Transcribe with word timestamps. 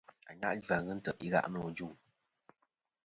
Ànyajua 0.29 0.77
ghɨ 0.85 0.93
ntè' 0.97 1.19
i 1.25 1.27
gha' 1.31 1.49
nô 1.51 1.59
ajuŋ. 1.69 1.93